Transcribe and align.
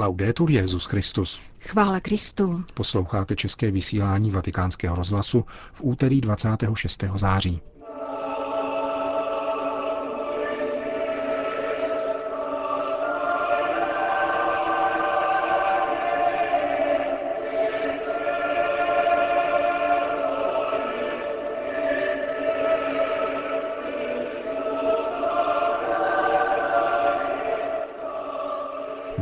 Laudetur 0.00 0.50
Jezus 0.50 0.84
Christus. 0.84 1.40
Chvála 1.60 2.00
Kristu. 2.00 2.64
Posloucháte 2.74 3.36
české 3.36 3.70
vysílání 3.70 4.30
Vatikánského 4.30 4.96
rozhlasu 4.96 5.44
v 5.72 5.80
úterý 5.80 6.20
26. 6.20 7.04
září. 7.14 7.60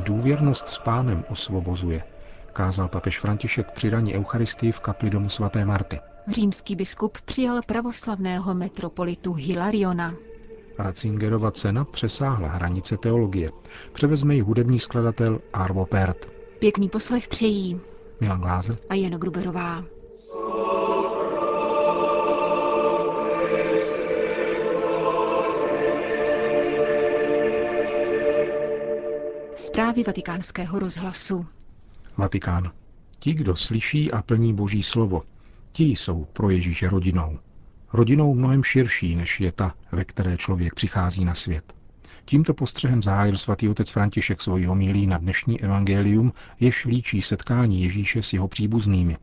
Důvěrnost 0.09 0.69
s 0.69 0.79
pánem 0.79 1.25
osvobozuje, 1.31 2.03
kázal 2.53 2.89
papež 2.89 3.19
František 3.21 3.71
při 3.71 3.91
raní 3.91 4.15
Eucharistii 4.15 4.73
v 4.73 4.81
kapli 4.81 5.11
domu 5.11 5.29
svaté 5.29 5.65
Marty. 5.65 6.01
Římský 6.29 6.77
biskup 6.77 7.19
přijal 7.25 7.61
pravoslavného 7.67 8.55
metropolitu 8.55 9.33
Hilariona. 9.33 10.15
Ratzingerova 10.79 11.51
cena 11.51 11.85
přesáhla 11.85 12.49
hranice 12.49 12.97
teologie. 12.97 13.51
Převezme 13.93 14.35
ji 14.35 14.41
hudební 14.41 14.79
skladatel 14.79 15.41
Arvo 15.53 15.87
Pärt. 15.87 16.29
Pěkný 16.59 16.89
poslech 16.89 17.29
přejí 17.29 17.81
Milan 18.21 18.41
Glázer 18.41 18.77
a 18.89 18.95
Jana 18.95 19.19
Gruberová. 19.19 19.85
Zprávy 29.79 30.05
vatikánského 30.05 30.79
rozhlasu. 30.79 31.47
Vatikán. 32.17 32.73
Ti, 33.19 33.35
kdo 33.35 33.57
slyší 33.57 34.13
a 34.13 34.23
plní 34.23 34.55
Boží 34.55 34.83
slovo, 34.83 35.23
ti 35.73 35.85
jsou 35.85 36.25
pro 36.25 36.51
Ježíše 36.51 36.89
rodinou. 36.89 37.39
Rodinou 37.93 38.35
mnohem 38.35 38.65
širší, 38.65 39.17
než 39.17 39.41
je 39.41 39.53
ta, 39.53 39.75
ve 39.93 40.05
které 40.05 40.37
člověk 40.37 40.75
přichází 40.75 41.25
na 41.25 41.35
svět. 41.35 41.75
Tímto 42.25 42.55
postřehem 42.55 43.03
zahájil 43.03 43.39
svatý 43.39 43.69
otec 43.69 43.91
František 43.91 44.43
svoji 44.43 44.65
homilí 44.65 45.07
na 45.07 45.19
dnešní 45.19 45.61
evangelium, 45.61 46.33
jež 46.61 46.85
líčí 46.85 47.23
setkání 47.23 47.83
Ježíše 47.83 48.23
s 48.23 48.33
jeho 48.33 48.49
příbuznými. 48.49 49.17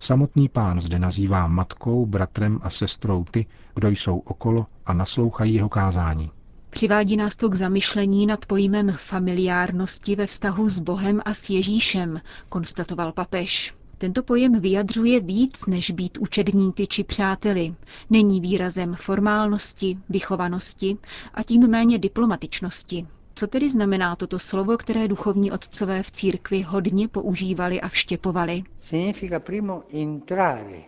Samotný 0.00 0.48
pán 0.48 0.80
zde 0.80 0.98
nazývá 0.98 1.46
matkou, 1.46 2.06
bratrem 2.06 2.60
a 2.62 2.70
sestrou 2.70 3.24
ty, 3.24 3.46
kdo 3.74 3.88
jsou 3.88 4.18
okolo 4.18 4.66
a 4.86 4.92
naslouchají 4.92 5.54
jeho 5.54 5.68
kázání. 5.68 6.30
Přivádí 6.72 7.16
nás 7.16 7.36
to 7.36 7.48
k 7.48 7.54
zamyšlení 7.54 8.26
nad 8.26 8.46
pojmem 8.46 8.92
familiárnosti 8.96 10.16
ve 10.16 10.26
vztahu 10.26 10.68
s 10.68 10.78
Bohem 10.78 11.20
a 11.24 11.34
s 11.34 11.50
Ježíšem, 11.50 12.20
konstatoval 12.48 13.12
papež. 13.12 13.74
Tento 13.98 14.22
pojem 14.22 14.60
vyjadřuje 14.60 15.20
víc 15.20 15.66
než 15.66 15.90
být 15.90 16.18
učedníky 16.18 16.86
či 16.86 17.04
přáteli. 17.04 17.74
Není 18.10 18.40
výrazem 18.40 18.94
formálnosti, 18.94 19.98
vychovanosti 20.08 20.96
a 21.34 21.42
tím 21.42 21.68
méně 21.68 21.98
diplomatičnosti. 21.98 23.06
Co 23.34 23.46
tedy 23.46 23.70
znamená 23.70 24.16
toto 24.16 24.38
slovo, 24.38 24.76
které 24.76 25.08
duchovní 25.08 25.52
otcové 25.52 26.02
v 26.02 26.10
církvi 26.10 26.62
hodně 26.62 27.08
používali 27.08 27.80
a 27.80 27.88
vštěpovali? 27.88 28.62
Significa 28.80 29.40
primo 29.40 29.80
entrare 29.92 30.82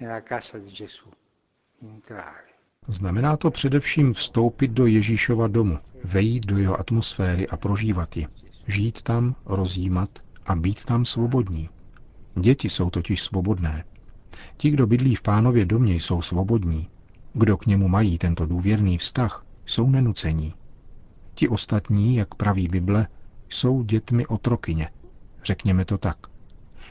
nella 0.00 0.20
casa 0.28 0.58
di 0.58 0.70
Gesù. 0.70 1.08
Entrare. 1.82 2.55
Znamená 2.88 3.36
to 3.36 3.50
především 3.50 4.12
vstoupit 4.12 4.70
do 4.70 4.86
Ježíšova 4.86 5.46
domu, 5.48 5.78
vejít 6.04 6.46
do 6.46 6.58
jeho 6.58 6.80
atmosféry 6.80 7.48
a 7.48 7.56
prožívat 7.56 8.16
ji. 8.16 8.26
Žít 8.66 9.02
tam, 9.02 9.34
rozjímat 9.46 10.08
a 10.46 10.54
být 10.56 10.84
tam 10.84 11.04
svobodní. 11.04 11.68
Děti 12.34 12.70
jsou 12.70 12.90
totiž 12.90 13.22
svobodné. 13.22 13.84
Ti, 14.56 14.70
kdo 14.70 14.86
bydlí 14.86 15.14
v 15.14 15.22
pánově 15.22 15.64
domě, 15.64 15.94
jsou 15.94 16.22
svobodní. 16.22 16.88
Kdo 17.32 17.56
k 17.56 17.66
němu 17.66 17.88
mají 17.88 18.18
tento 18.18 18.46
důvěrný 18.46 18.98
vztah, 18.98 19.46
jsou 19.66 19.90
nenucení. 19.90 20.54
Ti 21.34 21.48
ostatní, 21.48 22.16
jak 22.16 22.34
praví 22.34 22.68
Bible, 22.68 23.08
jsou 23.48 23.82
dětmi 23.82 24.26
otrokyně. 24.26 24.88
Řekněme 25.44 25.84
to 25.84 25.98
tak. 25.98 26.16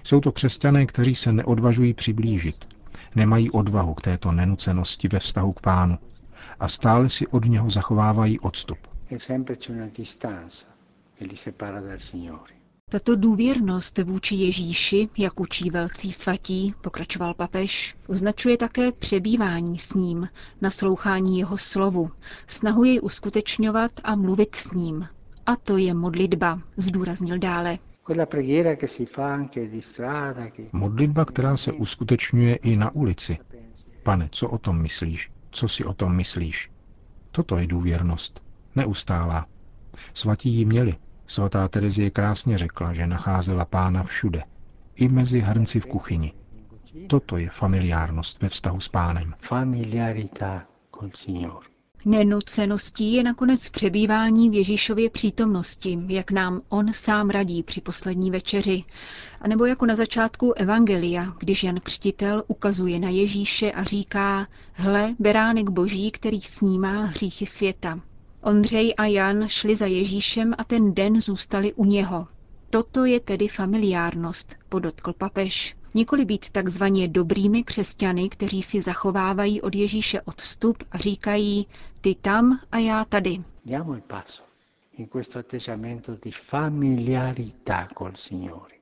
Jsou 0.03 0.22
to 0.22 0.31
křesťané, 0.31 0.85
kteří 0.85 1.16
se 1.16 1.31
neodvažují 1.31 1.94
přiblížit, 1.94 2.75
nemají 3.16 3.51
odvahu 3.51 3.94
k 3.94 4.01
této 4.01 4.31
nenucenosti 4.31 5.07
ve 5.07 5.19
vztahu 5.19 5.51
k 5.51 5.61
pánu 5.61 5.97
a 6.59 6.67
stále 6.67 7.09
si 7.09 7.28
od 7.28 7.45
něho 7.45 7.69
zachovávají 7.69 8.39
odstup. 8.39 8.78
Tato 12.89 13.16
důvěrnost 13.16 13.97
vůči 13.97 14.35
Ježíši, 14.35 15.09
jak 15.17 15.39
učí 15.39 15.69
velcí 15.69 16.11
svatí, 16.11 16.73
pokračoval 16.81 17.33
papež, 17.33 17.95
označuje 18.07 18.57
také 18.57 18.91
přebývání 18.91 19.79
s 19.79 19.94
ním, 19.94 20.29
naslouchání 20.62 21.39
jeho 21.39 21.57
slovu, 21.57 22.12
snahu 22.47 22.83
jej 22.83 23.00
uskutečňovat 23.03 23.91
a 24.03 24.16
mluvit 24.16 24.56
s 24.56 24.72
ním. 24.72 25.07
A 25.45 25.56
to 25.56 25.77
je 25.77 25.94
modlitba, 25.94 26.62
zdůraznil 26.77 27.38
dále. 27.39 27.77
Modlitba, 30.71 31.25
která 31.25 31.57
se 31.57 31.71
uskutečňuje 31.71 32.55
i 32.55 32.75
na 32.75 32.95
ulici. 32.95 33.38
Pane, 34.03 34.29
co 34.31 34.49
o 34.49 34.57
tom 34.57 34.81
myslíš? 34.81 35.31
Co 35.51 35.67
si 35.67 35.85
o 35.85 35.93
tom 35.93 36.15
myslíš? 36.15 36.71
Toto 37.31 37.57
je 37.57 37.67
důvěrnost. 37.67 38.44
Neustálá. 38.75 39.45
Svatí 40.13 40.49
ji 40.49 40.65
měli. 40.65 40.95
Svatá 41.27 41.67
Terezie 41.67 42.09
krásně 42.09 42.57
řekla, 42.57 42.94
že 42.94 43.07
nacházela 43.07 43.65
pána 43.65 44.03
všude. 44.03 44.44
I 44.95 45.07
mezi 45.07 45.39
hrnci 45.39 45.79
v 45.79 45.85
kuchyni. 45.85 46.33
Toto 47.07 47.38
je 47.38 47.49
familiárnost 47.49 48.41
ve 48.41 48.49
vztahu 48.49 48.79
s 48.79 48.88
pánem. 48.88 49.33
Familiarità 49.39 50.65
col 50.99 51.09
Signore. 51.13 51.75
Nenuceností 52.07 53.13
je 53.13 53.23
nakonec 53.23 53.69
přebývání 53.69 54.49
v 54.49 54.53
Ježíšově 54.53 55.09
přítomnosti, 55.09 55.99
jak 56.07 56.31
nám 56.31 56.61
on 56.69 56.93
sám 56.93 57.29
radí 57.29 57.63
při 57.63 57.81
poslední 57.81 58.31
večeři, 58.31 58.83
anebo 59.41 59.66
jako 59.66 59.85
na 59.85 59.95
začátku 59.95 60.53
Evangelia, 60.53 61.33
když 61.39 61.63
Jan 61.63 61.79
Křtitel 61.79 62.44
ukazuje 62.47 62.99
na 62.99 63.09
Ježíše 63.09 63.71
a 63.71 63.83
říká, 63.83 64.47
hle, 64.73 65.15
beránek 65.19 65.69
boží, 65.69 66.11
který 66.11 66.41
snímá 66.41 67.05
hříchy 67.05 67.45
světa. 67.45 67.99
Ondřej 68.41 68.94
a 68.97 69.05
Jan 69.05 69.47
šli 69.49 69.75
za 69.75 69.85
Ježíšem 69.85 70.53
a 70.57 70.63
ten 70.63 70.94
den 70.94 71.21
zůstali 71.21 71.73
u 71.73 71.85
něho. 71.85 72.27
Toto 72.69 73.05
je 73.05 73.19
tedy 73.19 73.47
familiárnost, 73.47 74.55
podotkl 74.69 75.13
papež. 75.13 75.75
Nikoli 75.95 76.25
být 76.25 76.50
takzvaně 76.50 77.07
dobrými 77.07 77.63
křesťany, 77.63 78.29
kteří 78.29 78.61
si 78.61 78.81
zachovávají 78.81 79.61
od 79.61 79.75
Ježíše 79.75 80.22
odstup 80.22 80.83
a 80.91 80.97
říkají, 80.97 81.67
ty 82.01 82.16
tam 82.16 82.59
a 82.72 82.78
já 82.78 83.06
tady. 83.06 83.44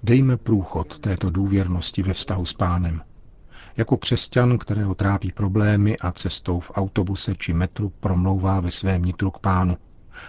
Dejme 0.04 0.38
průchod 0.38 1.00
této 1.00 1.30
důvěrnosti 1.30 2.04
ve 2.04 2.14
vztahu 2.14 2.46
s 2.46 2.54
pánem. 2.54 3.02
Jako 3.78 3.98
křesťan, 3.98 4.58
kterého 4.58 4.96
trápí 4.96 5.32
problémy 5.32 5.98
a 5.98 6.12
cestou 6.12 6.60
v 6.60 6.72
autobuse 6.76 7.36
či 7.36 7.54
metru 7.54 7.90
promlouvá 8.00 8.60
ve 8.60 8.72
svém 8.72 9.02
nitru 9.06 9.32
k 9.32 9.40
pánu, 9.40 9.78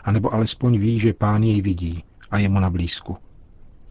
anebo 0.04 0.34
alespoň 0.34 0.78
ví, 0.78 1.00
že 1.00 1.12
pán 1.12 1.42
jej 1.42 1.62
vidí 1.62 2.04
a 2.30 2.38
je 2.38 2.48
mu 2.48 2.60
na 2.60 2.70
blízku. 2.70 3.16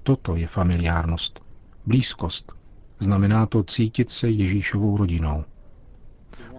Toto 0.04 0.36
je 0.36 0.48
familiárnost. 0.48 1.40
Blízkost, 1.86 2.62
Znamená 3.00 3.46
to 3.46 3.64
cítit 3.64 4.09
se 4.09 4.30
Ježíšovou 4.30 4.98
rodinou. 4.98 5.44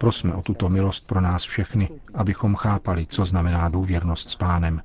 Prosme 0.01 0.35
o 0.35 0.43
tuto 0.43 0.69
milost 0.69 1.07
pro 1.07 1.21
nás 1.21 1.45
všechny, 1.45 1.89
abychom 2.15 2.55
chápali, 2.55 3.07
co 3.11 3.25
znamená 3.25 3.69
důvěrnost 3.69 4.31
s 4.31 4.37
pánem. 4.37 4.83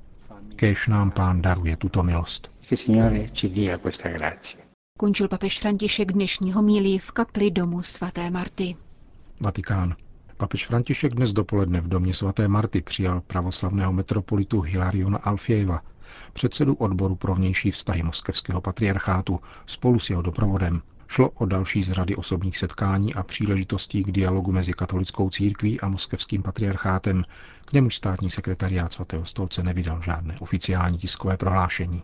Kéž 0.56 0.88
nám 0.88 1.10
pán 1.10 1.42
daruje 1.42 1.76
tuto 1.76 2.02
milost. 2.02 2.50
Končil 4.98 5.28
papež 5.28 5.58
František 5.60 6.12
dnešního 6.12 6.62
mílí 6.62 6.98
v 6.98 7.10
kapli 7.12 7.50
domu 7.50 7.82
svaté 7.82 8.30
Marty. 8.30 8.76
Vatikán. 9.40 9.96
Papež 10.36 10.66
František 10.66 11.14
dnes 11.14 11.32
dopoledne 11.32 11.80
v 11.80 11.88
domě 11.88 12.14
svaté 12.14 12.48
Marty 12.48 12.80
přijal 12.82 13.20
pravoslavného 13.20 13.92
metropolitu 13.92 14.60
Hilariona 14.60 15.18
Alfieva, 15.18 15.80
předsedu 16.32 16.74
odboru 16.74 17.16
pro 17.16 17.34
vnější 17.34 17.70
vztahy 17.70 18.02
moskevského 18.02 18.60
patriarchátu, 18.60 19.40
spolu 19.66 19.98
s 19.98 20.10
jeho 20.10 20.22
doprovodem. 20.22 20.82
Šlo 21.12 21.30
o 21.30 21.46
další 21.46 21.82
z 21.82 21.90
řady 21.92 22.16
osobních 22.16 22.58
setkání 22.58 23.14
a 23.14 23.22
příležitostí 23.22 24.04
k 24.04 24.12
dialogu 24.12 24.52
mezi 24.52 24.72
katolickou 24.72 25.30
církví 25.30 25.80
a 25.80 25.88
moskevským 25.88 26.42
patriarchátem, 26.42 27.24
k 27.64 27.72
němuž 27.72 27.96
státní 27.96 28.30
sekretariát 28.30 28.92
svatého 28.92 29.24
stolce 29.24 29.62
nevydal 29.62 30.02
žádné 30.02 30.36
oficiální 30.40 30.98
tiskové 30.98 31.36
prohlášení. 31.36 32.02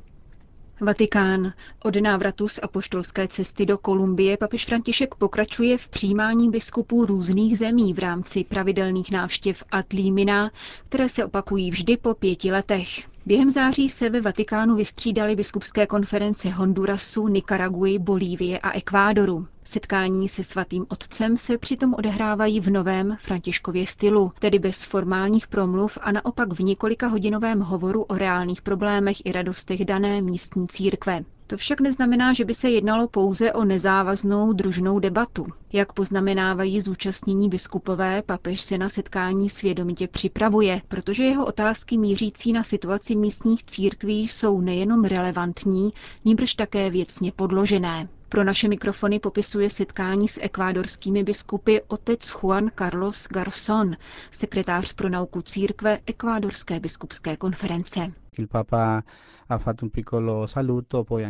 Vatikán. 0.80 1.52
Od 1.84 1.96
návratu 1.96 2.48
z 2.48 2.58
apoštolské 2.62 3.28
cesty 3.28 3.66
do 3.66 3.78
Kolumbie 3.78 4.36
papež 4.36 4.66
František 4.66 5.14
pokračuje 5.14 5.78
v 5.78 5.88
přijímání 5.88 6.50
biskupů 6.50 7.06
různých 7.06 7.58
zemí 7.58 7.94
v 7.94 7.98
rámci 7.98 8.44
pravidelných 8.44 9.10
návštěv 9.10 9.64
Atlímina, 9.70 10.50
které 10.84 11.08
se 11.08 11.24
opakují 11.24 11.70
vždy 11.70 11.96
po 11.96 12.14
pěti 12.14 12.50
letech. 12.52 13.15
Během 13.26 13.50
září 13.50 13.88
se 13.88 14.10
ve 14.10 14.20
Vatikánu 14.20 14.76
vystřídaly 14.76 15.36
biskupské 15.36 15.86
konference 15.86 16.48
Hondurasu, 16.50 17.28
Nikaraguji, 17.28 17.98
Bolívie 17.98 18.58
a 18.58 18.70
Ekvádoru. 18.72 19.46
Setkání 19.64 20.28
se 20.28 20.44
svatým 20.44 20.86
otcem 20.88 21.36
se 21.36 21.58
přitom 21.58 21.94
odehrávají 21.94 22.60
v 22.60 22.70
novém 22.70 23.16
Františkově 23.20 23.86
stylu, 23.86 24.32
tedy 24.38 24.58
bez 24.58 24.84
formálních 24.84 25.46
promluv 25.46 25.98
a 26.00 26.12
naopak 26.12 26.52
v 26.52 26.60
několika 26.60 27.06
hodinovém 27.06 27.60
hovoru 27.60 28.02
o 28.02 28.14
reálných 28.14 28.62
problémech 28.62 29.16
i 29.26 29.32
radostech 29.32 29.84
dané 29.84 30.22
místní 30.22 30.68
církve. 30.68 31.24
To 31.48 31.56
však 31.56 31.80
neznamená, 31.80 32.32
že 32.32 32.44
by 32.44 32.54
se 32.54 32.70
jednalo 32.70 33.08
pouze 33.08 33.52
o 33.52 33.64
nezávaznou 33.64 34.52
družnou 34.52 34.98
debatu. 34.98 35.46
Jak 35.72 35.92
poznamenávají 35.92 36.80
zúčastnění 36.80 37.48
biskupové, 37.48 38.22
papež 38.22 38.60
se 38.60 38.78
na 38.78 38.88
setkání 38.88 39.50
svědomitě 39.50 40.08
připravuje, 40.08 40.82
protože 40.88 41.24
jeho 41.24 41.46
otázky 41.46 41.98
mířící 41.98 42.52
na 42.52 42.62
situaci 42.62 43.16
místních 43.16 43.64
církví 43.64 44.28
jsou 44.28 44.60
nejenom 44.60 45.04
relevantní, 45.04 45.90
níbrž 46.24 46.54
také 46.54 46.90
věcně 46.90 47.32
podložené. 47.32 48.08
Pro 48.28 48.44
naše 48.44 48.68
mikrofony 48.68 49.18
popisuje 49.20 49.70
setkání 49.70 50.28
s 50.28 50.40
ekvádorskými 50.42 51.24
biskupy 51.24 51.80
otec 51.88 52.28
Juan 52.30 52.70
Carlos 52.78 53.28
Garson, 53.30 53.96
sekretář 54.30 54.92
pro 54.92 55.08
nauku 55.08 55.42
církve 55.42 55.98
Ekvádorské 56.06 56.80
biskupské 56.80 57.36
konference. 57.36 58.12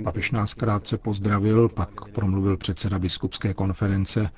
Papež 0.04 0.30
nás 0.30 0.54
krátce 0.54 0.98
pozdravil, 0.98 1.68
pak 1.68 2.04
promluvil 2.12 2.56
předseda 2.56 2.98
biskupské 2.98 3.54
konference 3.54 4.30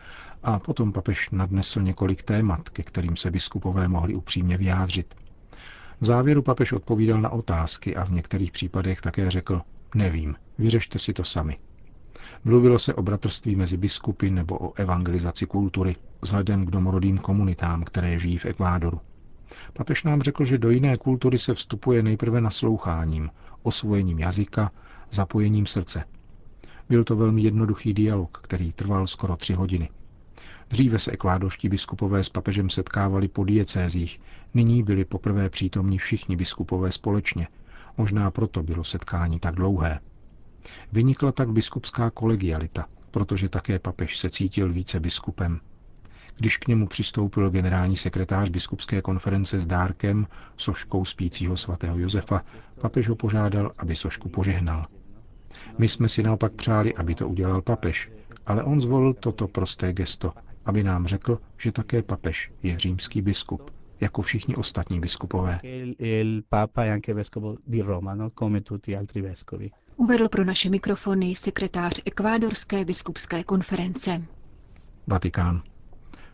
a 0.43 0.59
potom 0.59 0.93
papež 0.93 1.31
nadnesl 1.31 1.83
několik 1.83 2.23
témat, 2.23 2.69
ke 2.69 2.83
kterým 2.83 3.17
se 3.17 3.31
biskupové 3.31 3.89
mohli 3.89 4.15
upřímně 4.15 4.57
vyjádřit. 4.57 5.15
V 6.01 6.07
závěru 6.07 6.43
papež 6.43 6.73
odpovídal 6.73 7.21
na 7.21 7.31
otázky 7.31 7.97
a 7.97 8.05
v 8.05 8.11
některých 8.11 8.53
případech 8.53 9.01
také 9.01 9.31
řekl, 9.31 9.61
nevím, 9.95 10.35
vyřešte 10.59 10.99
si 10.99 11.13
to 11.13 11.25
sami. 11.25 11.59
Mluvilo 12.45 12.79
se 12.79 12.95
o 12.95 13.03
bratrství 13.03 13.57
mezi 13.57 13.77
biskupy 13.77 14.31
nebo 14.31 14.59
o 14.59 14.73
evangelizaci 14.77 15.47
kultury 15.47 15.97
vzhledem 16.23 16.67
k 16.67 16.71
domorodým 16.71 17.19
komunitám, 17.19 17.85
které 17.85 18.19
žijí 18.19 18.39
v 18.39 18.47
Ekvádoru. 18.47 19.01
Papež 19.73 20.05
nám 20.05 20.23
řekl, 20.23 20.45
že 20.45 20.59
do 20.59 20.71
jiné 20.71 20.97
kultury 20.97 21.39
se 21.39 21.55
vstupuje 21.55 22.03
nejprve 22.03 22.41
nasloucháním, 22.41 23.31
osvojením 23.63 24.19
jazyka, 24.19 24.71
zapojením 25.11 25.67
srdce. 25.67 26.05
Byl 26.89 27.05
to 27.05 27.17
velmi 27.17 27.43
jednoduchý 27.43 27.95
dialog, 27.95 28.39
který 28.43 28.73
trval 28.73 29.07
skoro 29.07 29.37
tři 29.37 29.55
hodiny. 29.55 29.91
Dříve 30.71 30.99
se 30.99 31.11
ekvádorští 31.11 31.69
biskupové 31.69 32.25
s 32.25 32.29
papežem 32.29 32.71
setkávali 32.71 33.29
po 33.29 33.45
diecézích, 33.45 34.21
nyní 34.55 34.83
byli 34.83 35.05
poprvé 35.05 35.51
přítomní 35.51 35.99
všichni 35.99 36.37
biskupové 36.37 36.93
společně. 36.93 37.49
Možná 37.97 38.31
proto 38.31 38.63
bylo 38.63 38.85
setkání 38.85 39.39
tak 39.41 39.55
dlouhé. 39.55 40.01
Vynikla 40.93 41.33
tak 41.33 41.51
biskupská 41.53 42.11
kolegialita, 42.11 42.87
protože 43.11 43.49
také 43.49 43.79
papež 43.79 44.19
se 44.19 44.31
cítil 44.31 44.73
více 44.73 45.01
biskupem. 45.01 45.61
Když 46.39 46.57
k 46.57 46.69
němu 46.69 46.87
přistoupil 46.87 47.51
generální 47.51 47.97
sekretář 47.97 48.49
biskupské 48.49 49.03
konference 49.03 49.61
s 49.61 49.67
dárkem, 49.67 50.27
soškou 50.57 51.05
spícího 51.05 51.57
svatého 51.57 51.99
Josefa, 51.99 52.45
papež 52.81 53.09
ho 53.09 53.17
požádal, 53.17 53.73
aby 53.79 53.97
sošku 53.97 54.29
požehnal. 54.29 54.87
My 55.79 55.89
jsme 55.89 56.09
si 56.09 56.23
naopak 56.23 56.53
přáli, 56.53 56.95
aby 56.95 57.15
to 57.15 57.29
udělal 57.29 57.63
papež, 57.63 58.11
ale 58.47 58.63
on 58.63 58.81
zvolil 58.81 59.15
toto 59.15 59.49
prosté 59.49 59.93
gesto, 59.93 60.33
aby 60.65 60.83
nám 60.85 61.07
řekl, 61.07 61.39
že 61.59 61.73
také 61.73 62.03
papež 62.03 62.53
je 62.63 62.79
římský 62.79 63.23
biskup, 63.23 63.71
jako 64.01 64.23
všichni 64.23 64.57
ostatní 64.57 65.01
biskupové. 65.01 65.61
Uvedl 69.97 70.29
pro 70.29 70.45
naše 70.45 70.71
mikrofony 70.71 71.35
sekretář 71.35 72.03
Ekvádorské 72.05 72.85
biskupské 72.85 73.45
konference. 73.45 74.23
Vatikán. 75.07 75.63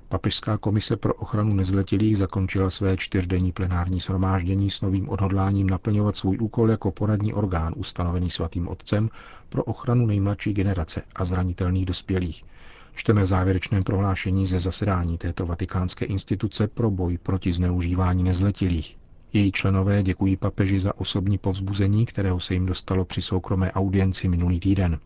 Papežská 0.09 0.59
komise 0.59 0.97
pro 0.97 1.15
ochranu 1.15 1.55
nezletilých 1.55 2.17
zakončila 2.17 2.71
své 2.71 2.97
čtyřdenní 2.97 3.53
plenární 3.53 4.01
shromáždění 4.01 4.71
s 4.71 4.81
novým 4.81 5.09
odhodláním 5.09 5.71
naplňovat 5.71 6.17
svůj 6.17 6.39
úkol 6.41 6.71
jako 6.71 6.91
poradní 6.91 7.35
orgán 7.35 7.73
ustanovený 7.77 8.31
svatým 8.31 8.69
otcem 8.69 9.11
pro 9.49 9.65
ochranu 9.65 10.07
nejmladší 10.07 10.53
generace 10.55 11.03
a 11.17 11.25
zranitelných 11.25 11.87
dospělých. 11.87 12.45
Čteme 12.95 13.23
v 13.23 13.27
závěrečném 13.27 13.83
prohlášení 13.83 14.47
ze 14.47 14.61
zasedání 14.61 15.19
této 15.19 15.47
vatikánské 15.47 16.05
instituce 16.05 16.69
pro 16.69 16.91
boj 16.91 17.19
proti 17.19 17.53
zneužívání 17.53 18.23
nezletilých. 18.23 18.97
Její 19.33 19.53
členové 19.53 20.03
děkují 20.03 20.37
papeži 20.37 20.81
za 20.81 20.99
osobní 20.99 21.39
povzbuzení, 21.39 22.07
kterého 22.07 22.41
se 22.41 22.55
jim 22.55 22.67
dostalo 22.67 23.05
při 23.05 23.23
soukromé 23.23 23.73
audienci 23.73 24.29
minulý 24.29 24.61
týden. 24.61 24.99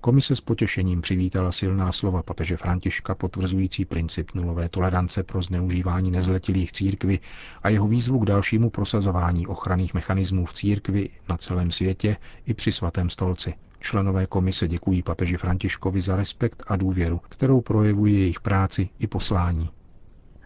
Komise 0.00 0.36
s 0.36 0.40
potěšením 0.40 1.00
přivítala 1.00 1.52
silná 1.52 1.92
slova 1.92 2.22
papeže 2.22 2.56
Františka 2.56 3.14
potvrzující 3.14 3.84
princip 3.84 4.30
nulové 4.34 4.68
tolerance 4.68 5.22
pro 5.22 5.42
zneužívání 5.42 6.10
nezletilých 6.10 6.72
církvy 6.72 7.18
a 7.62 7.68
jeho 7.68 7.88
výzvu 7.88 8.18
k 8.18 8.26
dalšímu 8.26 8.70
prosazování 8.70 9.46
ochranných 9.46 9.94
mechanismů 9.94 10.46
v 10.46 10.52
církvi 10.52 11.10
na 11.28 11.36
celém 11.36 11.70
světě 11.70 12.16
i 12.46 12.54
při 12.54 12.72
svatém 12.72 13.10
stolci. 13.10 13.54
Členové 13.80 14.26
komise 14.26 14.68
děkují 14.68 15.02
papeži 15.02 15.36
Františkovi 15.36 16.02
za 16.02 16.16
respekt 16.16 16.62
a 16.66 16.76
důvěru, 16.76 17.20
kterou 17.28 17.60
projevuje 17.60 18.12
jejich 18.12 18.40
práci 18.40 18.88
i 18.98 19.06
poslání. 19.06 19.70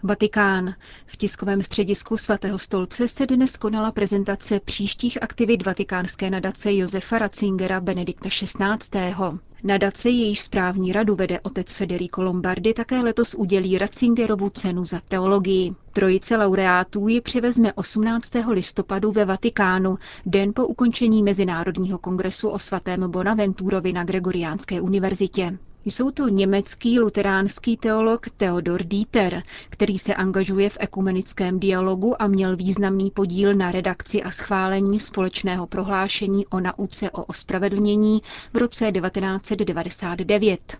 Vatikán. 0.02 0.74
V 1.06 1.16
tiskovém 1.16 1.62
středisku 1.62 2.16
svatého 2.16 2.58
stolce 2.58 3.08
se 3.08 3.26
dnes 3.26 3.56
konala 3.56 3.92
prezentace 3.92 4.60
příštích 4.60 5.22
aktivit 5.22 5.66
vatikánské 5.66 6.30
nadace 6.30 6.74
Josefa 6.74 7.18
Ratzingera 7.18 7.80
Benedikta 7.80 8.28
XVI. 8.28 9.14
Nadace, 9.64 10.10
jejíž 10.10 10.40
správní 10.40 10.92
radu 10.92 11.14
vede 11.14 11.40
otec 11.40 11.74
Federico 11.74 12.22
Lombardi, 12.22 12.74
také 12.74 13.00
letos 13.00 13.34
udělí 13.34 13.78
Ratzingerovu 13.78 14.48
cenu 14.50 14.84
za 14.84 15.00
teologii. 15.08 15.74
Trojice 15.92 16.36
laureátů 16.36 17.08
ji 17.08 17.20
přivezme 17.20 17.72
18. 17.72 18.30
listopadu 18.50 19.12
ve 19.12 19.24
Vatikánu, 19.24 19.98
den 20.26 20.52
po 20.54 20.66
ukončení 20.66 21.22
Mezinárodního 21.22 21.98
kongresu 21.98 22.48
o 22.48 22.58
svatém 22.58 23.10
Bonaventurovi 23.10 23.92
na 23.92 24.04
Gregoriánské 24.04 24.80
univerzitě. 24.80 25.58
Jsou 25.84 26.10
to 26.10 26.28
německý 26.28 27.00
luteránský 27.00 27.76
teolog 27.76 28.26
Theodor 28.36 28.82
Dieter, 28.82 29.42
který 29.70 29.98
se 29.98 30.14
angažuje 30.14 30.70
v 30.70 30.76
ekumenickém 30.80 31.60
dialogu 31.60 32.22
a 32.22 32.26
měl 32.26 32.56
významný 32.56 33.10
podíl 33.10 33.54
na 33.54 33.72
redakci 33.72 34.22
a 34.22 34.30
schválení 34.30 35.00
společného 35.00 35.66
prohlášení 35.66 36.46
o 36.46 36.60
nauce 36.60 37.10
o 37.10 37.24
ospravedlnění 37.24 38.22
v 38.52 38.56
roce 38.56 38.92
1999. 38.92 40.76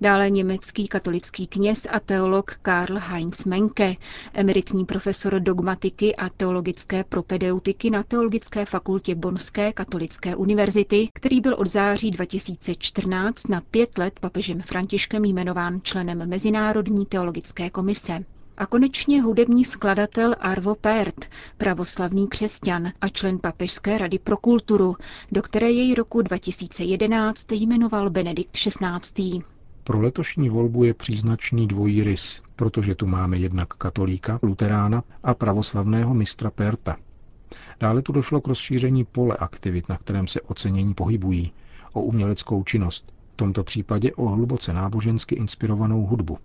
Dále 0.00 0.30
německý 0.30 0.88
katolický 0.88 1.46
kněz 1.46 1.86
a 1.90 2.00
teolog 2.00 2.50
Karl 2.62 2.98
Heinz 2.98 3.44
Menke, 3.44 3.94
emeritní 4.32 4.84
profesor 4.84 5.40
dogmatiky 5.40 6.16
a 6.16 6.28
teologické 6.28 7.04
propedeutiky 7.04 7.90
na 7.90 8.02
Teologické 8.02 8.66
fakultě 8.66 9.14
Bonské 9.14 9.72
katolické 9.72 10.36
univerzity, 10.36 11.08
který 11.14 11.40
byl 11.40 11.54
od 11.54 11.66
září 11.66 12.10
2014 12.10 13.48
na 13.48 13.60
pět 13.70 13.98
let 13.98 14.20
papežem 14.20 14.62
Františkem 14.62 15.24
jmenován 15.24 15.80
členem 15.82 16.28
Mezinárodní 16.28 17.06
teologické 17.06 17.70
komise. 17.70 18.24
A 18.56 18.66
konečně 18.66 19.22
hudební 19.22 19.64
skladatel 19.64 20.34
Arvo 20.40 20.74
Pärt, 20.74 21.24
pravoslavný 21.56 22.28
křesťan 22.28 22.92
a 23.00 23.08
člen 23.08 23.38
Papežské 23.38 23.98
rady 23.98 24.18
pro 24.18 24.36
kulturu, 24.36 24.96
do 25.32 25.42
které 25.42 25.70
jej 25.70 25.94
roku 25.94 26.22
2011 26.22 27.52
jmenoval 27.52 28.10
Benedikt 28.10 28.52
XVI. 28.56 29.53
Pro 29.86 30.00
letošní 30.00 30.48
volbu 30.48 30.84
je 30.84 30.94
příznačný 30.94 31.66
dvojí 31.68 32.04
rys, 32.04 32.42
protože 32.56 32.94
tu 32.94 33.06
máme 33.06 33.38
jednak 33.38 33.68
katolíka, 33.68 34.38
luterána 34.42 35.02
a 35.24 35.34
pravoslavného 35.34 36.14
mistra 36.14 36.50
Perta. 36.50 36.96
Dále 37.80 38.02
tu 38.02 38.12
došlo 38.12 38.40
k 38.40 38.48
rozšíření 38.48 39.04
pole 39.04 39.36
aktivit, 39.36 39.88
na 39.88 39.96
kterém 39.96 40.26
se 40.26 40.40
ocenění 40.40 40.94
pohybují, 40.94 41.52
o 41.92 42.02
uměleckou 42.02 42.64
činnost, 42.64 43.12
v 43.32 43.36
tomto 43.36 43.64
případě 43.64 44.12
o 44.12 44.28
hluboce 44.28 44.72
nábožensky 44.72 45.34
inspirovanou 45.34 46.06
hudbu. 46.06 46.38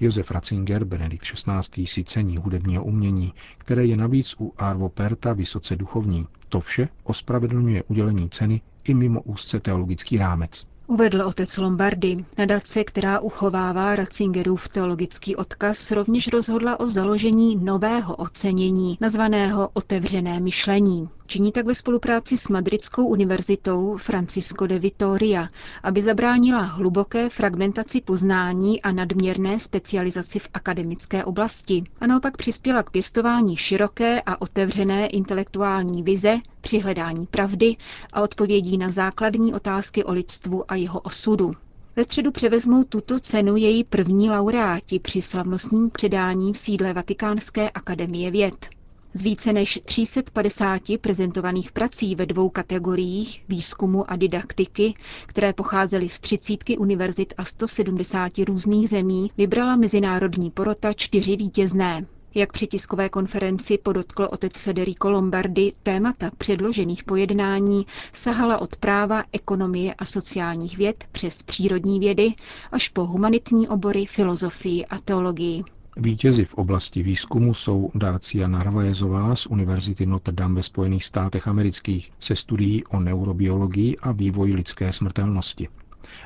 Josef 0.00 0.30
Ratzinger, 0.30 0.84
Benedikt 0.84 1.24
XVI. 1.24 1.86
si 1.86 2.04
cení 2.04 2.36
hudebního 2.36 2.84
umění, 2.84 3.32
které 3.58 3.86
je 3.86 3.96
navíc 3.96 4.34
u 4.40 4.54
Arvo 4.58 4.88
Perta 4.88 5.32
vysoce 5.32 5.76
duchovní. 5.76 6.26
To 6.48 6.60
vše 6.60 6.88
ospravedlňuje 7.04 7.82
udělení 7.82 8.30
ceny 8.30 8.60
i 8.84 8.94
mimo 8.94 9.22
úzce 9.22 9.60
teologický 9.60 10.18
rámec. 10.18 10.66
Uvedl 10.90 11.22
otec 11.22 11.56
Lombardy. 11.58 12.24
Nadace, 12.38 12.84
která 12.84 13.20
uchovává 13.20 13.96
Ratzingerův 13.96 14.68
teologický 14.68 15.36
odkaz, 15.36 15.90
rovněž 15.90 16.28
rozhodla 16.32 16.80
o 16.80 16.86
založení 16.88 17.56
nového 17.56 18.16
ocenění, 18.16 18.98
nazvaného 19.00 19.68
Otevřené 19.72 20.40
myšlení. 20.40 21.08
Činí 21.26 21.52
tak 21.52 21.66
ve 21.66 21.74
spolupráci 21.74 22.36
s 22.36 22.48
Madridskou 22.48 23.06
univerzitou 23.06 23.96
Francisco 23.96 24.66
de 24.66 24.78
Vitoria, 24.78 25.48
aby 25.82 26.02
zabránila 26.02 26.60
hluboké 26.62 27.28
fragmentaci 27.30 28.00
poznání 28.00 28.82
a 28.82 28.92
nadměrné 28.92 29.60
specializaci 29.60 30.38
v 30.38 30.48
akademické 30.54 31.24
oblasti 31.24 31.84
a 32.00 32.06
naopak 32.06 32.36
přispěla 32.36 32.82
k 32.82 32.90
pěstování 32.90 33.56
široké 33.56 34.22
a 34.26 34.40
otevřené 34.40 35.06
intelektuální 35.06 36.02
vize, 36.02 36.38
při 36.60 36.78
hledání 36.78 37.26
pravdy 37.26 37.76
a 38.12 38.22
odpovědí 38.22 38.78
na 38.78 38.88
základní 38.88 39.54
otázky 39.54 40.04
o 40.04 40.12
lidstvu 40.12 40.64
a 40.72 40.74
jeho 40.80 41.00
osudu. 41.00 41.52
Ve 41.96 42.04
středu 42.04 42.30
převezmou 42.30 42.84
tuto 42.84 43.20
cenu 43.20 43.56
její 43.56 43.84
první 43.84 44.30
laureáti 44.30 44.98
při 44.98 45.22
slavnostním 45.22 45.90
předání 45.90 46.52
v 46.52 46.58
sídle 46.58 46.92
Vatikánské 46.92 47.70
akademie 47.70 48.30
věd. 48.30 48.68
Z 49.14 49.22
více 49.22 49.52
než 49.52 49.80
350 49.84 50.82
prezentovaných 51.00 51.72
prací 51.72 52.14
ve 52.14 52.26
dvou 52.26 52.48
kategoriích 52.48 53.44
výzkumu 53.48 54.10
a 54.10 54.16
didaktiky, 54.16 54.94
které 55.26 55.52
pocházely 55.52 56.08
z 56.08 56.20
třicítky 56.20 56.78
univerzit 56.78 57.34
a 57.36 57.44
170 57.44 58.32
různých 58.38 58.88
zemí, 58.88 59.30
vybrala 59.36 59.76
mezinárodní 59.76 60.50
porota 60.50 60.92
čtyři 60.92 61.36
vítězné. 61.36 62.06
Jak 62.34 62.52
při 62.52 62.66
tiskové 62.66 63.08
konferenci 63.08 63.78
podotkl 63.78 64.28
otec 64.30 64.60
Federico 64.60 65.10
Lombardi, 65.10 65.72
témata 65.82 66.30
předložených 66.38 67.04
pojednání 67.04 67.86
sahala 68.12 68.58
od 68.58 68.76
práva, 68.76 69.24
ekonomie 69.32 69.94
a 69.94 70.04
sociálních 70.04 70.78
věd 70.78 71.04
přes 71.12 71.42
přírodní 71.42 72.00
vědy 72.00 72.34
až 72.72 72.88
po 72.88 73.04
humanitní 73.06 73.68
obory, 73.68 74.06
filozofii 74.06 74.86
a 74.86 74.98
teologii. 74.98 75.62
Vítězi 75.96 76.44
v 76.44 76.54
oblasti 76.54 77.02
výzkumu 77.02 77.54
jsou 77.54 77.90
Darcia 77.94 78.48
Narvaezová 78.48 79.36
z 79.36 79.46
Univerzity 79.46 80.06
Notre 80.06 80.32
Dame 80.34 80.54
ve 80.54 80.62
Spojených 80.62 81.04
státech 81.04 81.48
amerických 81.48 82.10
se 82.20 82.36
studií 82.36 82.84
o 82.84 83.00
neurobiologii 83.00 83.96
a 83.96 84.12
vývoji 84.12 84.54
lidské 84.54 84.92
smrtelnosti. 84.92 85.68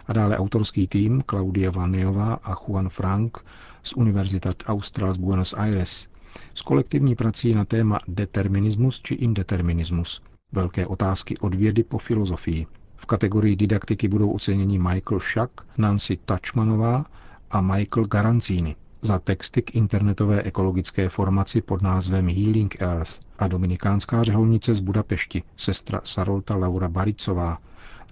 A 0.07 0.13
dále 0.13 0.39
autorský 0.39 0.87
tým 0.89 1.23
Claudia 1.31 1.71
Vanejová 1.71 2.35
a 2.35 2.55
Juan 2.55 2.89
Frank 2.89 3.45
z 3.83 3.93
Univerzitat 3.93 4.57
Austral 4.67 5.15
z 5.15 5.17
Buenos 5.17 5.53
Aires 5.53 6.09
s 6.55 6.63
kolektivní 6.63 7.15
prací 7.15 7.55
na 7.55 7.65
téma 7.65 7.99
determinismus 8.09 9.01
či 9.01 9.15
indeterminismus. 9.15 10.23
Velké 10.53 10.87
otázky 10.87 11.39
od 11.39 11.55
vědy 11.55 11.83
po 11.83 11.99
filozofii. 11.99 12.67
V 12.97 13.07
kategorii 13.07 13.57
didaktiky 13.57 14.09
budou 14.09 14.31
oceněni 14.31 14.79
Michael 14.79 15.21
Schack, 15.21 15.53
Nancy 15.79 16.19
Tačmanová 16.25 17.05
a 17.51 17.61
Michael 17.61 18.07
Garanzini 18.07 18.77
za 19.03 19.19
texty 19.19 19.63
k 19.63 19.75
internetové 19.75 20.43
ekologické 20.43 21.09
formaci 21.09 21.61
pod 21.61 21.83
názvem 21.83 22.29
Healing 22.29 22.83
Earth 22.83 23.21
a 23.39 23.49
dominikánská 23.49 24.23
řeholnice 24.23 24.75
z 24.75 24.81
Budapešti, 24.81 25.43
sestra 25.57 26.01
Sarolta 26.05 26.57
Laura 26.57 26.89
Baricová, 26.89 27.59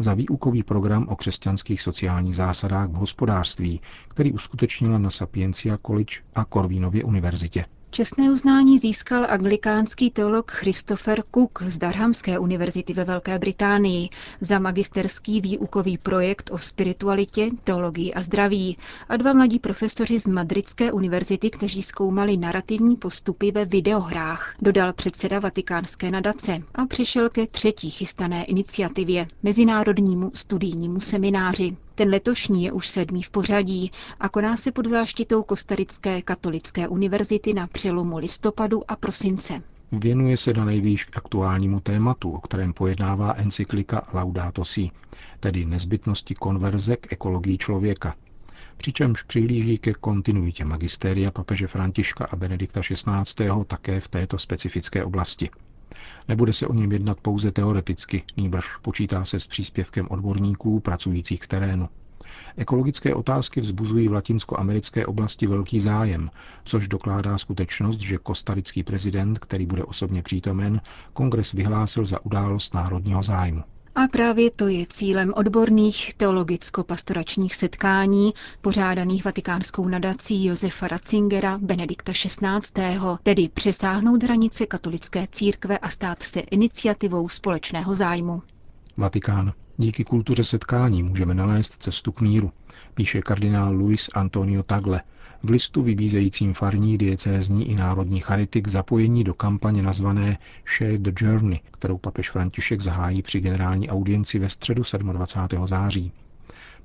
za 0.00 0.14
výukový 0.14 0.62
program 0.62 1.06
o 1.08 1.16
křesťanských 1.16 1.82
sociálních 1.82 2.36
zásadách 2.36 2.88
v 2.88 2.94
hospodářství, 2.94 3.80
který 4.08 4.32
uskutečnila 4.32 4.98
na 4.98 5.10
Sapiencia 5.10 5.78
College 5.86 6.14
a 6.34 6.44
Korvínově 6.44 7.04
univerzitě. 7.04 7.64
Čestné 7.92 8.30
uznání 8.30 8.78
získal 8.78 9.26
anglikánský 9.28 10.10
teolog 10.10 10.50
Christopher 10.50 11.22
Cook 11.34 11.62
z 11.66 11.78
Darhamské 11.78 12.38
univerzity 12.38 12.92
ve 12.92 13.04
Velké 13.04 13.38
Británii 13.38 14.08
za 14.40 14.58
magisterský 14.58 15.40
výukový 15.40 15.98
projekt 15.98 16.50
o 16.52 16.58
spiritualitě, 16.58 17.48
teologii 17.64 18.14
a 18.14 18.22
zdraví 18.22 18.76
a 19.08 19.16
dva 19.16 19.32
mladí 19.32 19.58
profesoři 19.58 20.18
z 20.18 20.26
Madridské 20.26 20.92
univerzity, 20.92 21.50
kteří 21.50 21.82
zkoumali 21.82 22.36
narrativní 22.36 22.96
postupy 22.96 23.50
ve 23.52 23.64
videohrách, 23.64 24.54
dodal 24.62 24.92
předseda 24.92 25.38
Vatikánské 25.38 26.10
nadace 26.10 26.62
a 26.74 26.86
přišel 26.86 27.28
ke 27.28 27.46
třetí 27.46 27.90
chystané 27.90 28.44
iniciativě, 28.44 29.26
Mezinárodnímu 29.42 30.30
studijnímu 30.34 31.00
semináři. 31.00 31.76
Ten 32.00 32.10
letošní 32.10 32.64
je 32.64 32.72
už 32.72 32.88
sedmý 32.88 33.22
v 33.22 33.30
pořadí 33.30 33.92
a 34.20 34.28
koná 34.28 34.56
se 34.56 34.72
pod 34.72 34.86
záštitou 34.86 35.42
Kostarické 35.42 36.22
katolické 36.22 36.88
univerzity 36.88 37.54
na 37.54 37.66
přelomu 37.66 38.18
listopadu 38.18 38.90
a 38.90 38.96
prosince. 38.96 39.62
Věnuje 39.92 40.36
se 40.36 40.52
na 40.52 40.64
nejvýš 40.64 41.06
aktuálnímu 41.14 41.80
tématu, 41.80 42.30
o 42.30 42.40
kterém 42.40 42.72
pojednává 42.72 43.32
encyklika 43.34 44.02
Laudato 44.14 44.64
Si, 44.64 44.90
tedy 45.40 45.64
nezbytnosti 45.64 46.34
konverze 46.34 46.96
k 46.96 47.12
ekologii 47.12 47.58
člověka. 47.58 48.14
Přičemž 48.76 49.22
přihlíží 49.22 49.78
ke 49.78 49.92
kontinuitě 49.94 50.64
magistéria 50.64 51.30
papeže 51.30 51.66
Františka 51.66 52.24
a 52.30 52.36
Benedikta 52.36 52.80
XVI. 52.80 53.64
také 53.66 54.00
v 54.00 54.08
této 54.08 54.38
specifické 54.38 55.04
oblasti. 55.04 55.50
Nebude 56.28 56.52
se 56.52 56.66
o 56.66 56.74
něm 56.74 56.92
jednat 56.92 57.20
pouze 57.20 57.52
teoreticky, 57.52 58.22
nýbrž 58.36 58.76
počítá 58.76 59.24
se 59.24 59.40
s 59.40 59.46
příspěvkem 59.46 60.06
odborníků 60.10 60.80
pracujících 60.80 61.42
v 61.42 61.48
terénu. 61.48 61.88
Ekologické 62.56 63.14
otázky 63.14 63.60
vzbuzují 63.60 64.08
v 64.08 64.12
latinskoamerické 64.12 65.06
oblasti 65.06 65.46
velký 65.46 65.80
zájem, 65.80 66.30
což 66.64 66.88
dokládá 66.88 67.38
skutečnost, 67.38 68.00
že 68.00 68.18
kostarický 68.18 68.82
prezident, 68.82 69.38
který 69.38 69.66
bude 69.66 69.84
osobně 69.84 70.22
přítomen, 70.22 70.80
kongres 71.12 71.52
vyhlásil 71.52 72.06
za 72.06 72.24
událost 72.24 72.74
národního 72.74 73.22
zájmu. 73.22 73.62
A 74.04 74.08
právě 74.08 74.50
to 74.50 74.68
je 74.68 74.86
cílem 74.88 75.32
odborných 75.36 76.14
teologicko-pastoračních 76.16 77.54
setkání, 77.54 78.34
pořádaných 78.60 79.24
vatikánskou 79.24 79.88
nadací 79.88 80.44
Josefa 80.44 80.88
Ratzingera 80.88 81.58
Benedikta 81.58 82.12
XVI., 82.12 82.98
tedy 83.22 83.48
přesáhnout 83.48 84.22
hranice 84.22 84.66
katolické 84.66 85.26
církve 85.32 85.78
a 85.78 85.88
stát 85.88 86.22
se 86.22 86.40
iniciativou 86.40 87.28
společného 87.28 87.94
zájmu. 87.94 88.42
Vatikán. 88.96 89.52
Díky 89.82 90.04
kultuře 90.04 90.44
setkání 90.44 91.02
můžeme 91.02 91.34
nalézt 91.34 91.82
cestu 91.82 92.12
k 92.12 92.20
míru, 92.20 92.52
píše 92.94 93.20
kardinál 93.20 93.74
Luis 93.74 94.08
Antonio 94.14 94.62
Tagle, 94.62 95.02
v 95.42 95.50
listu 95.50 95.82
vybízejícím 95.82 96.54
farní, 96.54 96.98
diecézní 96.98 97.70
i 97.70 97.74
národní 97.74 98.20
charity 98.20 98.62
k 98.62 98.68
zapojení 98.68 99.24
do 99.24 99.34
kampaně 99.34 99.82
nazvané 99.82 100.38
Share 100.76 100.98
the 100.98 101.24
Journey, 101.24 101.60
kterou 101.70 101.98
papež 101.98 102.30
František 102.30 102.80
zahájí 102.80 103.22
při 103.22 103.40
generální 103.40 103.90
audienci 103.90 104.38
ve 104.38 104.48
středu 104.48 104.82
27. 105.02 105.66
září. 105.66 106.12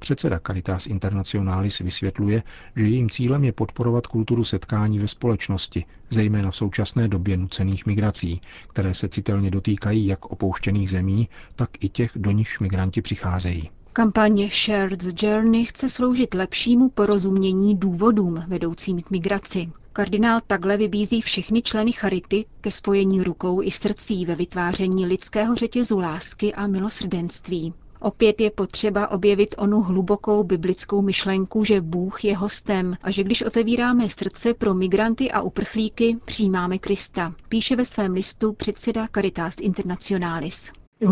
Předseda 0.06 0.40
Caritas 0.48 0.86
Internationalis 0.88 1.80
vysvětluje, 1.80 2.44
že 2.76 2.84
jejím 2.84 3.10
cílem 3.10 3.44
je 3.44 3.52
podporovat 3.52 4.08
kulturu 4.08 4.44
setkání 4.44 5.00
ve 5.00 5.08
společnosti, 5.08 5.86
zejména 6.10 6.52
v 6.52 6.56
současné 6.56 7.08
době 7.08 7.38
nucených 7.38 7.86
migrací, 7.86 8.42
které 8.68 8.94
se 8.94 9.10
citelně 9.10 9.52
dotýkají 9.52 10.08
jak 10.08 10.26
opouštěných 10.26 10.90
zemí, 10.90 11.30
tak 11.56 11.70
i 11.80 11.90
těch, 11.90 12.12
do 12.16 12.32
nichž 12.32 12.60
migranti 12.60 13.02
přicházejí. 13.02 13.70
Kampaně 13.94 14.50
Shared 14.50 15.24
Journey 15.24 15.66
chce 15.66 15.90
sloužit 15.90 16.34
lepšímu 16.34 16.90
porozumění 16.90 17.78
důvodům 17.78 18.44
vedoucím 18.48 19.02
k 19.02 19.12
migraci. 19.12 19.70
Kardinál 19.94 20.42
takhle 20.48 20.78
vybízí 20.78 21.22
všechny 21.22 21.62
členy 21.62 21.92
Charity 21.92 22.46
ke 22.62 22.72
spojení 22.72 23.24
rukou 23.24 23.62
i 23.62 23.72
srdcí 23.72 24.26
ve 24.26 24.36
vytváření 24.36 25.06
lidského 25.06 25.56
řetězu 25.56 26.00
lásky 26.00 26.54
a 26.54 26.68
milosrdenství. 26.68 27.74
Opět 28.06 28.42
je 28.42 28.52
potřeba 28.52 29.12
objevit 29.12 29.56
onu 29.58 29.82
hlubokou 29.82 30.44
biblickou 30.44 31.02
myšlenku, 31.02 31.64
že 31.64 31.82
Bůh 31.82 32.26
je 32.26 32.38
hostem 32.38 32.98
a 33.04 33.12
že 33.12 33.24
když 33.24 33.42
otevíráme 33.42 34.10
srdce 34.10 34.54
pro 34.54 34.74
migranty 34.74 35.32
a 35.32 35.42
uprchlíky, 35.42 36.18
přijímáme 36.26 36.78
Krista, 36.78 37.34
píše 37.50 37.76
ve 37.76 37.86
svém 37.86 38.14
listu 38.14 38.54
předseda 38.54 39.08
Caritas 39.16 39.56
Internationalis. 39.62 40.72
E 41.02 41.08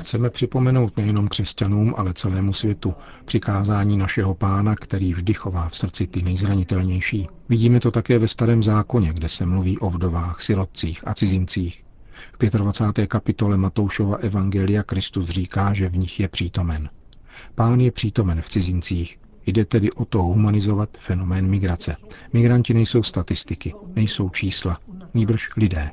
Chceme 0.00 0.30
připomenout 0.30 0.96
nejenom 0.96 1.28
křesťanům, 1.28 1.94
ale 1.96 2.14
celému 2.14 2.52
světu 2.52 2.94
přikázání 3.24 3.96
našeho 3.96 4.34
pána, 4.34 4.76
který 4.76 5.12
vždy 5.12 5.34
chová 5.34 5.68
v 5.68 5.76
srdci 5.76 6.06
ty 6.06 6.22
nejzranitelnější. 6.22 7.28
Vidíme 7.48 7.80
to 7.80 7.90
také 7.90 8.18
ve 8.18 8.28
starém 8.28 8.62
zákoně, 8.62 9.12
kde 9.12 9.28
se 9.28 9.46
mluví 9.46 9.78
o 9.78 9.90
vdovách, 9.90 10.40
sirotcích 10.40 11.00
a 11.08 11.14
cizincích. 11.14 11.85
V 12.42 12.50
25. 12.50 13.06
kapitole 13.06 13.56
Matoušova 13.56 14.16
Evangelia 14.16 14.82
Kristus 14.82 15.26
říká, 15.28 15.72
že 15.74 15.88
v 15.88 15.96
nich 15.96 16.20
je 16.20 16.28
přítomen. 16.28 16.88
Pán 17.54 17.80
je 17.80 17.90
přítomen 17.92 18.42
v 18.42 18.48
cizincích. 18.48 19.18
Jde 19.46 19.64
tedy 19.64 19.92
o 19.92 20.04
to 20.04 20.22
humanizovat 20.22 20.88
fenomén 20.98 21.46
migrace. 21.46 21.96
Migranti 22.32 22.74
nejsou 22.74 23.02
statistiky, 23.02 23.74
nejsou 23.96 24.28
čísla, 24.28 24.78
nýbrž 25.14 25.48
lidé. 25.56 25.90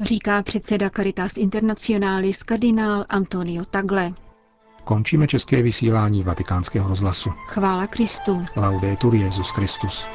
Říká 0.00 0.42
předseda 0.42 0.90
Caritas 0.90 1.36
Internationalis 1.36 2.42
kardinál 2.42 3.04
Antonio 3.08 3.64
Tagle. 3.64 4.12
Končíme 4.84 5.26
české 5.26 5.62
vysílání 5.62 6.22
vatikánského 6.22 6.88
rozhlasu. 6.88 7.30
Chvála 7.46 7.86
Kristu. 7.86 8.44
Laudetur 8.56 9.14
Jezus 9.14 9.50
Christus. 9.50 10.06